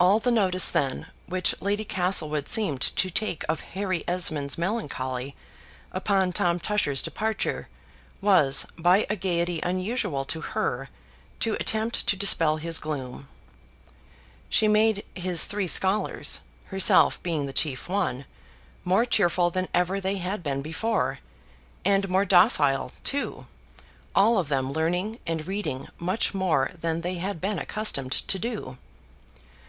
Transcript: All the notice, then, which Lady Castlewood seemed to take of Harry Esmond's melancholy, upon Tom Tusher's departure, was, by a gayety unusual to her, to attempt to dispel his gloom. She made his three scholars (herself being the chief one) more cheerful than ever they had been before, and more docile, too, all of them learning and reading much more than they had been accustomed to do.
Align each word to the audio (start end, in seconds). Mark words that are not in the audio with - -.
All 0.00 0.18
the 0.18 0.32
notice, 0.32 0.68
then, 0.68 1.06
which 1.26 1.54
Lady 1.60 1.84
Castlewood 1.84 2.48
seemed 2.48 2.80
to 2.80 3.08
take 3.08 3.44
of 3.48 3.60
Harry 3.60 4.02
Esmond's 4.08 4.58
melancholy, 4.58 5.36
upon 5.92 6.32
Tom 6.32 6.58
Tusher's 6.58 7.02
departure, 7.02 7.68
was, 8.20 8.66
by 8.76 9.06
a 9.08 9.14
gayety 9.14 9.60
unusual 9.62 10.24
to 10.24 10.40
her, 10.40 10.88
to 11.38 11.54
attempt 11.60 12.04
to 12.08 12.16
dispel 12.16 12.56
his 12.56 12.80
gloom. 12.80 13.28
She 14.48 14.66
made 14.66 15.04
his 15.14 15.44
three 15.44 15.68
scholars 15.68 16.40
(herself 16.64 17.22
being 17.22 17.46
the 17.46 17.52
chief 17.52 17.88
one) 17.88 18.24
more 18.82 19.04
cheerful 19.04 19.50
than 19.50 19.68
ever 19.72 20.00
they 20.00 20.16
had 20.16 20.42
been 20.42 20.62
before, 20.62 21.20
and 21.84 22.08
more 22.08 22.24
docile, 22.24 22.90
too, 23.04 23.46
all 24.16 24.36
of 24.38 24.48
them 24.48 24.72
learning 24.72 25.20
and 25.28 25.46
reading 25.46 25.86
much 25.96 26.34
more 26.34 26.72
than 26.80 27.02
they 27.02 27.16
had 27.18 27.40
been 27.40 27.60
accustomed 27.60 28.10
to 28.10 28.38
do. 28.40 28.78